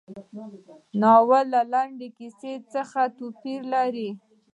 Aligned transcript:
ناول 1.01 1.45
له 1.53 1.61
لنډې 1.73 2.09
کیسې 2.17 2.53
څخه 2.73 3.01
څه 3.11 3.15
توپیر 3.17 3.61
لري. 3.73 4.09